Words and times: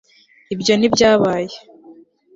ibyo 0.53 0.73
ntibyabaye 0.75 1.55